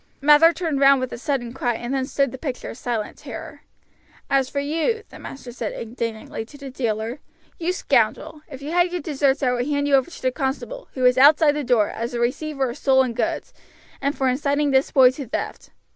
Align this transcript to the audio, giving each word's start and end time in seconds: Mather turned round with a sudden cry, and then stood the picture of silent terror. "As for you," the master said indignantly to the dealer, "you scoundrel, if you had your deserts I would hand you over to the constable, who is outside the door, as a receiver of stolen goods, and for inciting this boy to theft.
Mather 0.19 0.51
turned 0.51 0.79
round 0.79 0.99
with 0.99 1.13
a 1.13 1.17
sudden 1.19 1.53
cry, 1.53 1.75
and 1.75 1.93
then 1.93 2.07
stood 2.07 2.31
the 2.31 2.39
picture 2.39 2.71
of 2.71 2.77
silent 2.79 3.17
terror. 3.17 3.61
"As 4.31 4.49
for 4.49 4.59
you," 4.59 5.03
the 5.09 5.19
master 5.19 5.51
said 5.51 5.73
indignantly 5.73 6.43
to 6.43 6.57
the 6.57 6.71
dealer, 6.71 7.19
"you 7.59 7.71
scoundrel, 7.71 8.41
if 8.49 8.63
you 8.63 8.71
had 8.71 8.91
your 8.91 9.01
deserts 9.01 9.43
I 9.43 9.51
would 9.51 9.67
hand 9.67 9.87
you 9.87 9.93
over 9.93 10.09
to 10.09 10.21
the 10.23 10.31
constable, 10.31 10.87
who 10.95 11.05
is 11.05 11.19
outside 11.19 11.51
the 11.51 11.63
door, 11.63 11.89
as 11.91 12.15
a 12.15 12.19
receiver 12.19 12.71
of 12.71 12.79
stolen 12.79 13.13
goods, 13.13 13.53
and 14.01 14.17
for 14.17 14.27
inciting 14.27 14.71
this 14.71 14.89
boy 14.89 15.11
to 15.11 15.27
theft. 15.27 15.69